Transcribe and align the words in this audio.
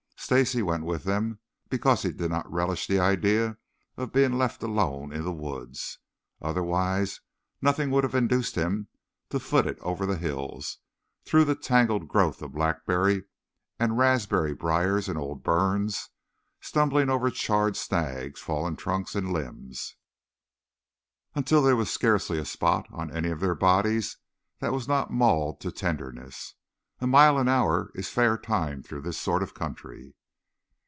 Stacy 0.31 0.61
went 0.61 0.85
with 0.85 1.03
them 1.03 1.39
because 1.67 2.03
he 2.03 2.13
did 2.13 2.31
not 2.31 2.49
relish 2.49 2.87
the 2.87 2.99
idea 2.99 3.57
of 3.97 4.13
being 4.13 4.37
left 4.37 4.63
alone 4.63 5.11
in 5.11 5.25
the 5.25 5.33
woods. 5.33 5.97
Otherwise 6.41 7.19
nothing 7.61 7.91
would 7.91 8.05
have 8.05 8.15
induced 8.15 8.55
him 8.55 8.87
to 9.29 9.41
foot 9.41 9.67
it 9.67 9.77
over 9.81 10.05
the 10.05 10.15
hills, 10.15 10.77
through 11.25 11.43
the 11.43 11.55
tangled 11.55 12.07
growth 12.07 12.41
of 12.41 12.53
blackberry 12.53 13.25
and 13.77 13.97
raspberry 13.97 14.53
briars 14.53 15.09
in 15.09 15.17
old 15.17 15.43
burns, 15.43 16.09
stumbling 16.61 17.09
over 17.09 17.29
charred 17.29 17.75
snags, 17.75 18.39
fallen 18.39 18.77
trunks 18.77 19.15
and 19.15 19.33
limbs, 19.33 19.95
until 21.35 21.61
there 21.61 21.75
was 21.75 21.91
scarcely 21.91 22.37
a 22.37 22.45
spot 22.45 22.87
on 22.91 23.13
any 23.13 23.31
of 23.31 23.41
their 23.41 23.55
bodies 23.55 24.17
that 24.59 24.71
was 24.71 24.87
not 24.87 25.11
mauled 25.11 25.59
to 25.59 25.73
tenderness. 25.73 26.53
A 27.01 27.07
mile 27.07 27.37
an 27.37 27.49
hour 27.49 27.91
is 27.95 28.07
fair 28.07 28.37
time 28.37 28.81
through 28.81 29.01
this 29.01 29.17
sort 29.17 29.43
of 29.43 29.53
country. 29.55 30.13